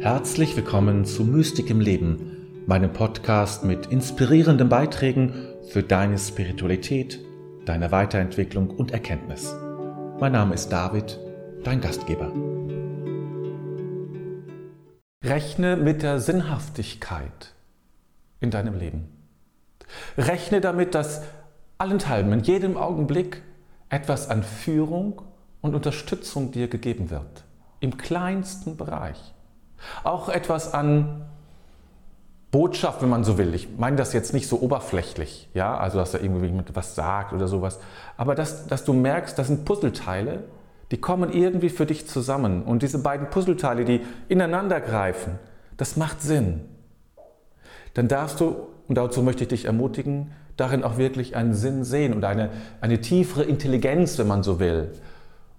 Herzlich 0.00 0.56
willkommen 0.56 1.04
zu 1.04 1.24
Mystik 1.24 1.68
im 1.68 1.78
Leben, 1.78 2.64
meinem 2.66 2.90
Podcast 2.90 3.64
mit 3.64 3.84
inspirierenden 3.88 4.70
Beiträgen 4.70 5.34
für 5.68 5.82
deine 5.82 6.18
Spiritualität, 6.18 7.20
deine 7.66 7.92
Weiterentwicklung 7.92 8.70
und 8.70 8.92
Erkenntnis. 8.92 9.54
Mein 10.18 10.32
Name 10.32 10.54
ist 10.54 10.70
David, 10.70 11.20
dein 11.64 11.82
Gastgeber. 11.82 12.32
Rechne 15.22 15.76
mit 15.76 16.02
der 16.02 16.18
Sinnhaftigkeit 16.18 17.52
in 18.40 18.50
deinem 18.50 18.78
Leben. 18.78 19.06
Rechne 20.16 20.62
damit, 20.62 20.94
dass 20.94 21.24
allenthalben, 21.76 22.32
in 22.32 22.40
jedem 22.40 22.78
Augenblick 22.78 23.42
etwas 23.90 24.30
an 24.30 24.44
Führung 24.44 25.20
und 25.60 25.74
Unterstützung 25.74 26.52
dir 26.52 26.68
gegeben 26.68 27.10
wird. 27.10 27.44
Im 27.80 27.98
kleinsten 27.98 28.78
Bereich. 28.78 29.34
Auch 30.04 30.28
etwas 30.28 30.72
an 30.74 31.22
Botschaft, 32.50 33.02
wenn 33.02 33.08
man 33.08 33.22
so 33.22 33.38
will. 33.38 33.54
Ich 33.54 33.68
meine 33.78 33.96
das 33.96 34.12
jetzt 34.12 34.34
nicht 34.34 34.48
so 34.48 34.60
oberflächlich, 34.60 35.48
ja, 35.54 35.76
also 35.76 35.98
dass 35.98 36.12
da 36.12 36.18
irgendwie 36.18 36.46
jemand 36.46 36.74
was 36.74 36.94
sagt 36.94 37.32
oder 37.32 37.46
sowas, 37.46 37.78
aber 38.16 38.34
dass, 38.34 38.66
dass 38.66 38.84
du 38.84 38.92
merkst, 38.92 39.38
das 39.38 39.46
sind 39.46 39.64
Puzzleteile, 39.64 40.44
die 40.90 40.96
kommen 40.96 41.32
irgendwie 41.32 41.68
für 41.68 41.86
dich 41.86 42.08
zusammen. 42.08 42.64
Und 42.64 42.82
diese 42.82 42.98
beiden 42.98 43.30
Puzzleteile, 43.30 43.84
die 43.84 44.00
ineinander 44.28 44.80
greifen, 44.80 45.38
das 45.76 45.96
macht 45.96 46.20
Sinn. 46.22 46.62
Dann 47.94 48.08
darfst 48.08 48.40
du, 48.40 48.56
und 48.88 48.98
dazu 48.98 49.22
möchte 49.22 49.44
ich 49.44 49.48
dich 49.48 49.64
ermutigen, 49.66 50.32
darin 50.56 50.82
auch 50.82 50.98
wirklich 50.98 51.36
einen 51.36 51.54
Sinn 51.54 51.84
sehen 51.84 52.12
und 52.12 52.24
eine, 52.24 52.50
eine 52.80 53.00
tiefere 53.00 53.44
Intelligenz, 53.44 54.18
wenn 54.18 54.26
man 54.26 54.42
so 54.42 54.58
will 54.58 54.90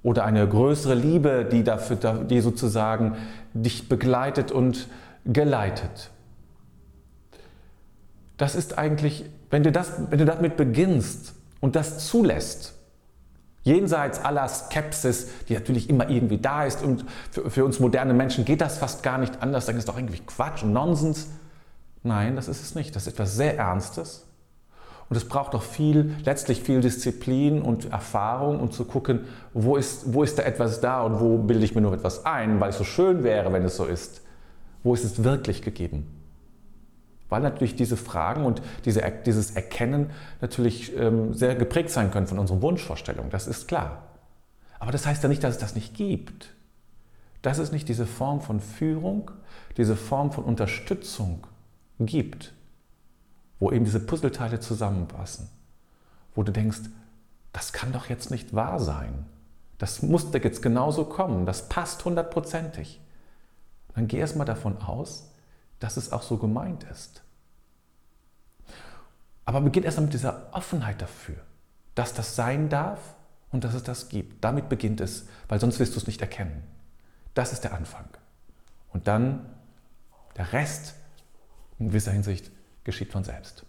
oder 0.04 0.26
eine 0.26 0.48
größere 0.48 0.96
Liebe, 0.96 1.46
die, 1.46 1.64
dafür, 1.64 1.98
die 2.24 2.42
sozusagen 2.42 3.16
dich 3.54 3.88
begleitet 3.88 4.52
und 4.52 4.88
geleitet. 5.26 6.10
Das 8.38 8.56
ist 8.56 8.78
eigentlich, 8.78 9.26
wenn 9.52 9.64
du, 9.64 9.72
das, 9.72 9.94
wenn 10.10 10.18
du 10.18 10.26
damit 10.26 10.58
beginnst 10.58 11.36
und 11.60 11.76
das 11.76 12.08
zulässt, 12.08 12.74
jenseits 13.64 14.20
aller 14.20 14.48
Skepsis, 14.48 15.28
die 15.48 15.54
natürlich 15.54 15.90
immer 15.90 16.10
irgendwie 16.10 16.40
da 16.40 16.66
ist 16.66 16.84
und 16.84 17.06
für, 17.30 17.52
für 17.52 17.66
uns 17.66 17.80
moderne 17.80 18.16
Menschen 18.16 18.44
geht 18.46 18.62
das 18.62 18.80
fast 18.80 19.04
gar 19.04 19.20
nicht 19.20 19.44
anders, 19.44 19.68
dann 19.68 19.78
ist 19.78 19.88
doch 19.88 19.98
irgendwie 19.98 20.20
Quatsch 20.20 20.64
und 20.64 20.74
Nonsens. 20.74 21.28
Nein, 22.02 22.36
das 22.36 22.48
ist 22.48 22.64
es 22.64 22.74
nicht. 22.74 22.96
Das 22.96 23.06
ist 23.06 23.14
etwas 23.14 23.36
sehr 23.36 23.58
Ernstes. 23.58 24.26
Und 25.12 25.18
es 25.18 25.26
braucht 25.26 25.56
auch 25.56 25.62
viel, 25.62 26.16
letztlich 26.24 26.62
viel 26.62 26.80
Disziplin 26.80 27.62
und 27.62 27.92
Erfahrung, 27.92 28.62
um 28.62 28.72
zu 28.72 28.86
gucken, 28.86 29.26
wo 29.54 29.76
ist, 29.76 30.14
wo 30.14 30.24
ist 30.24 30.40
da 30.40 30.44
etwas 30.44 30.80
da 30.80 31.02
und 31.02 31.20
wo 31.20 31.38
bilde 31.38 31.66
ich 31.66 31.76
mir 31.76 31.82
nur 31.82 31.94
etwas 31.94 32.26
ein, 32.26 32.62
weil 32.62 32.70
es 32.70 32.78
so 32.78 32.86
schön 32.86 33.22
wäre, 33.22 33.52
wenn 33.52 33.66
es 33.66 33.76
so 33.76 33.84
ist. 33.84 34.22
Wo 34.84 34.94
ist 34.94 35.04
es 35.04 35.22
wirklich 35.26 35.64
gegeben? 35.64 36.08
Weil 37.28 37.42
natürlich 37.42 37.76
diese 37.76 37.98
Fragen 37.98 38.46
und 38.46 38.62
diese, 38.86 39.04
dieses 39.26 39.52
Erkennen 39.52 40.12
natürlich 40.40 40.96
ähm, 40.98 41.34
sehr 41.34 41.56
geprägt 41.56 41.90
sein 41.90 42.10
können 42.10 42.28
von 42.28 42.40
unseren 42.40 42.62
Wunschvorstellungen, 42.62 43.32
das 43.32 43.48
ist 43.48 43.68
klar. 43.68 44.04
Aber 44.80 44.94
das 44.94 45.06
heißt 45.06 45.22
ja 45.24 45.28
nicht, 45.28 45.44
dass 45.44 45.56
es 45.56 45.60
das 45.60 45.76
nicht 45.76 45.94
gibt. 45.94 46.54
Dass 47.42 47.58
es 47.58 47.74
nicht 47.74 47.90
diese 47.90 48.06
Form 48.06 48.40
von 48.40 48.62
Führung, 48.62 49.30
diese 49.76 49.98
Form 49.98 50.32
von 50.32 50.46
Unterstützung 50.46 51.46
gibt 52.00 52.54
wo 53.62 53.72
eben 53.72 53.86
diese 53.86 54.00
Puzzleteile 54.00 54.60
zusammenpassen, 54.60 55.48
wo 56.34 56.42
du 56.42 56.52
denkst, 56.52 56.80
das 57.54 57.72
kann 57.72 57.94
doch 57.94 58.10
jetzt 58.10 58.32
nicht 58.32 58.56
wahr 58.56 58.80
sein. 58.80 59.28
Das 59.78 60.02
musste 60.02 60.40
jetzt 60.40 60.64
genauso 60.64 61.06
kommen, 61.06 61.46
das 61.46 61.70
passt 61.70 62.04
hundertprozentig. 62.04 63.00
Dann 63.94 64.08
geh 64.08 64.18
erstmal 64.18 64.48
davon 64.48 64.82
aus, 64.82 65.30
dass 65.80 65.96
es 65.96 66.12
auch 66.12 66.24
so 66.24 66.38
gemeint 66.38 66.86
ist. 66.86 67.22
Aber 69.46 69.62
beginn 69.62 69.84
erstmal 69.84 70.06
mit 70.06 70.14
dieser 70.16 70.50
Offenheit 70.54 71.00
dafür, 71.00 71.38
dass 71.94 72.16
das 72.16 72.36
sein 72.36 72.68
darf 72.68 73.00
und 73.52 73.64
dass 73.64 73.76
es 73.76 73.84
das 73.84 74.10
gibt. 74.10 74.44
Damit 74.44 74.70
beginnt 74.70 75.02
es, 75.02 75.28
weil 75.50 75.60
sonst 75.60 75.80
wirst 75.80 75.94
du 75.94 76.00
es 76.00 76.08
nicht 76.08 76.22
erkennen. 76.22 76.64
Das 77.36 77.54
ist 77.54 77.64
der 77.64 77.76
Anfang. 77.76 78.06
Und 78.92 79.08
dann 79.08 79.46
der 80.36 80.52
Rest 80.52 80.96
in 81.78 81.90
gewisser 81.90 82.12
Hinsicht 82.12 82.52
geschieht 82.84 83.12
von 83.12 83.24
selbst. 83.24 83.66